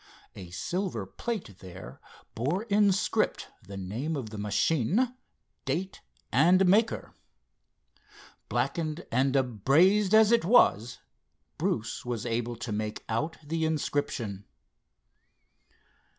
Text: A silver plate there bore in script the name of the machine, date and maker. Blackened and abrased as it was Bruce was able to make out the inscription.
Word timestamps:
A 0.35 0.49
silver 0.49 1.05
plate 1.05 1.59
there 1.59 2.01
bore 2.33 2.63
in 2.63 2.91
script 2.91 3.49
the 3.61 3.77
name 3.77 4.15
of 4.15 4.31
the 4.31 4.37
machine, 4.39 5.13
date 5.63 6.01
and 6.31 6.65
maker. 6.65 7.13
Blackened 8.49 9.05
and 9.11 9.35
abrased 9.35 10.15
as 10.15 10.31
it 10.31 10.43
was 10.43 10.97
Bruce 11.59 12.03
was 12.03 12.25
able 12.25 12.55
to 12.55 12.71
make 12.71 13.03
out 13.09 13.37
the 13.43 13.63
inscription. 13.63 14.45